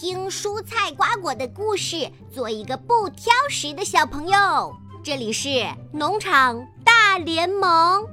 [0.00, 4.72] 听蔬菜瓜果的故事，做一个不挑食的小朋友。
[5.02, 5.48] 这里是
[5.92, 8.06] 农场大联盟。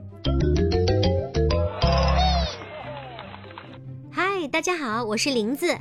[4.11, 5.77] 嗨，大家好，我是林子，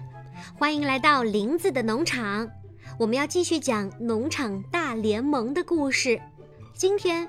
[0.58, 2.50] 欢迎来到林子的农场。
[2.98, 6.20] 我们要继续讲农场大联盟的故事。
[6.74, 7.26] 今天，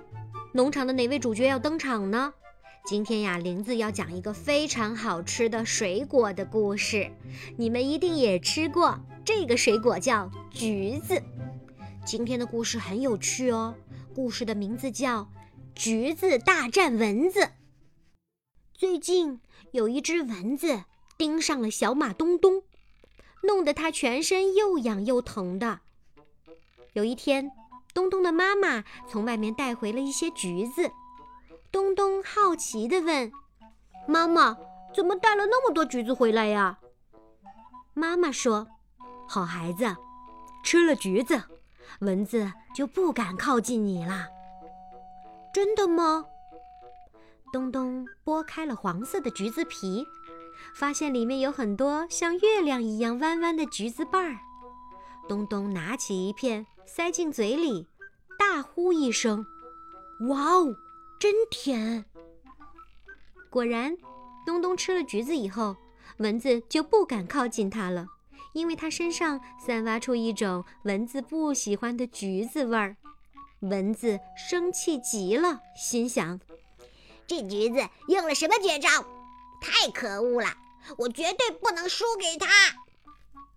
[0.51, 2.33] 农场的哪位主角要登场呢？
[2.85, 7.11] 今天呀，林子要讲一个非常好吃的水果的故事。
[7.57, 11.19] 你们一定也吃过，这个水果叫橘子。
[12.05, 13.73] 今天的故事很有趣哦，
[14.13, 15.21] 故事的名字叫
[15.73, 17.39] 《橘子大战蚊子》。
[18.75, 20.83] 最近有一只蚊子
[21.17, 22.61] 盯上了小马东东。
[23.41, 25.81] 弄得他全身又痒又疼的。
[26.93, 27.51] 有一天，
[27.93, 30.91] 东东的妈妈从外面带回了一些橘子。
[31.75, 33.29] 东东好奇地问
[34.07, 34.55] ：“妈妈，
[34.93, 36.79] 怎么带了那么多橘子回来呀？”
[37.93, 38.65] 妈妈说
[39.27, 39.93] ：“好孩子，
[40.63, 41.43] 吃了橘子，
[41.99, 44.27] 蚊子就不敢靠近你了。”
[45.53, 46.23] 真的吗？
[47.51, 50.07] 东东剥开了黄色的橘子皮。
[50.73, 54.39] 发现里面有很多像月亮一样弯弯的橘子瓣儿，
[55.27, 57.89] 东东拿起一片塞进嘴里，
[58.39, 59.45] 大呼一声
[60.29, 60.73] ：“哇哦，
[61.19, 62.05] 真甜！”
[63.49, 63.95] 果然，
[64.45, 65.75] 东东吃了橘子以后，
[66.17, 68.07] 蚊子就不敢靠近它了，
[68.53, 72.97] 因为它身上散发出一种蚊子不喜欢的橘子味儿。
[73.61, 76.39] 蚊子生气极了，心想
[77.25, 78.89] ：“这橘子用了什么绝招？”
[79.61, 80.49] 太可恶了！
[80.97, 82.47] 我绝对不能输给他。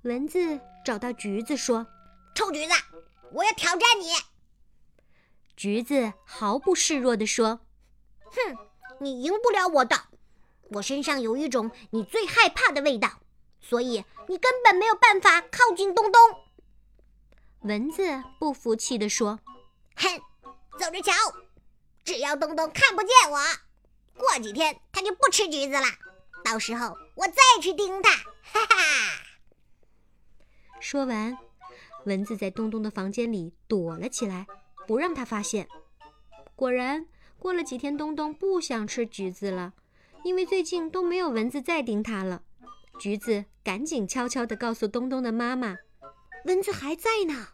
[0.02, 1.86] 蚊子找到橘子说
[2.34, 2.72] ：“臭橘子，
[3.32, 4.06] 我要挑战你。”
[5.58, 7.58] 橘子毫不示弱地说
[8.30, 8.56] ：“哼，
[9.00, 10.04] 你赢不了我的。
[10.70, 13.20] 我身上有一种你最害怕的味道，
[13.60, 16.20] 所以你根本没有办法靠近东东。”
[17.62, 19.40] 蚊子不服气地说
[19.98, 20.20] ：“哼，
[20.78, 21.12] 走着瞧，
[22.04, 23.40] 只要东东看不见我。”
[24.16, 25.86] 过几天他就不吃橘子了，
[26.44, 28.76] 到时候我再去盯他，哈哈。
[30.78, 31.36] 说完，
[32.04, 34.46] 蚊子在东东的房间里躲了起来，
[34.88, 35.68] 不让他发现。
[36.56, 37.06] 果然，
[37.38, 39.74] 过了几天，东东不想吃橘子了，
[40.24, 42.42] 因为最近都没有蚊子再叮他了。
[42.98, 45.76] 橘子赶紧悄悄地告诉东东的妈妈
[46.46, 47.48] ：“蚊子还在呢。”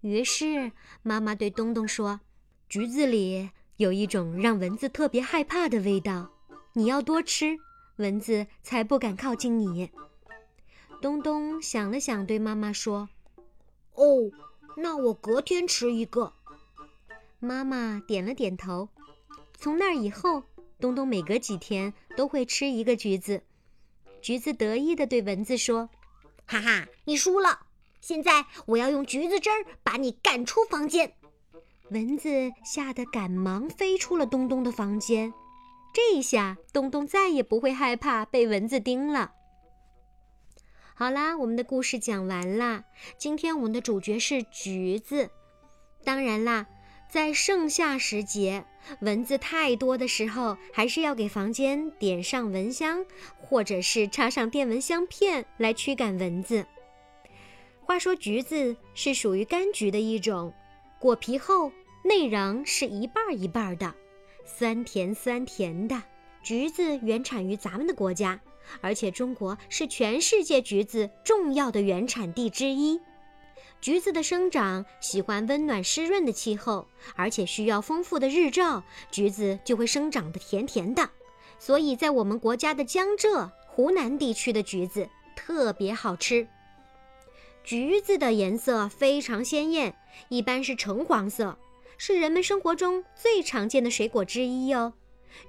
[0.00, 0.72] 于是，
[1.02, 2.20] 妈妈对东东说
[2.70, 6.32] ：“橘子里……”有一种让蚊子特别害怕的味道，
[6.72, 7.56] 你要多吃，
[7.94, 9.92] 蚊子才不敢靠近你。
[11.00, 13.08] 东东想了想，对妈妈说
[13.94, 14.04] ：“哦，
[14.80, 16.32] 那我隔天吃一个。”
[17.40, 18.88] 妈妈点了点头。
[19.56, 20.44] 从那以后，
[20.80, 23.42] 东东每隔几天都会吃一个橘子。
[24.20, 25.90] 橘子得意地对蚊子说
[26.46, 27.66] ：“哈哈，你输了！
[28.00, 31.14] 现在我要用橘子汁儿把你赶出房间。”
[31.90, 32.28] 蚊子
[32.64, 35.32] 吓得赶忙飞出了东东的房间，
[35.94, 39.32] 这一下东东再也不会害怕被蚊子叮了。
[40.98, 42.82] 好啦，我们的故事讲完啦。
[43.16, 45.30] 今天我们的主角是橘子。
[46.02, 46.66] 当然啦，
[47.08, 48.64] 在盛夏时节，
[49.00, 53.06] 蚊子太多的时候，还是要给房间点上蚊香，
[53.40, 56.66] 或者是插上电蚊香片来驱赶蚊子。
[57.80, 60.52] 话说，橘子是属于柑橘的一种。
[60.98, 61.70] 果皮厚，
[62.02, 63.94] 内瓤是一半一半的，
[64.44, 66.02] 酸甜酸甜的。
[66.42, 68.40] 橘子原产于咱们的国家，
[68.80, 73.00] 而且中国是全世界橘子重要的原产地之一。
[73.80, 81.08] 橘子的生长喜欢温暖湿润的气候，而且需要丰富的日照，橘子就会生长得甜甜的。
[81.60, 86.48] 所以在我们国家的江浙、湖南地区的橘子特别好吃。
[87.62, 89.94] 橘子的颜色非常鲜艳，
[90.28, 91.58] 一般是橙黄色，
[91.96, 94.94] 是人们生活中最常见的水果之一哦。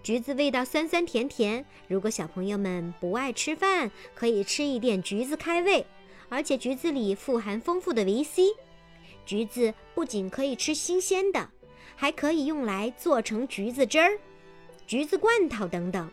[0.03, 5.85] 橘子味道酸酸甜甜，如果小朋友们不爱吃饭，可以吃一点橘子开胃。
[6.29, 8.43] 而且橘子里富含丰富的维 C。
[9.26, 11.49] 橘子不仅可以吃新鲜的，
[11.96, 14.20] 还可以用来做成橘子汁儿、
[14.85, 16.11] 橘子罐头等等。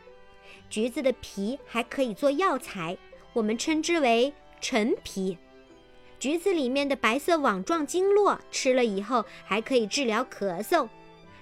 [0.69, 2.97] 橘子的皮还可以做药材，
[3.33, 5.37] 我们称之为陈皮。
[6.19, 10.89] 橘子里面的白色网状经络，吃了以后还可以治疗咳嗽。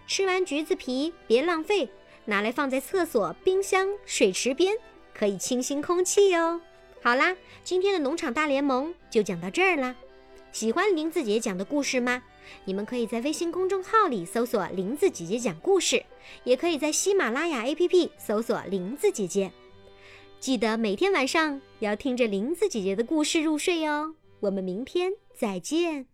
[0.06, 1.88] 吃完橘子皮别浪费，
[2.26, 4.76] 拿来放在厕所、冰箱、水池边，
[5.12, 6.60] 可以清新空气哦。
[7.02, 9.94] 好啦，今天的农场大联盟就讲到这儿啦。
[10.52, 12.22] 喜欢林子姐姐讲的故事吗？
[12.64, 16.04] 你们可以在微信公众号里搜索“林子姐姐讲故事”，
[16.44, 19.50] 也可以在喜马拉雅 APP 搜索“林子姐姐”。
[20.38, 24.14] 记得每天晚上要听着林子姐姐的故事入睡哦。
[24.40, 26.13] 我们明天再见。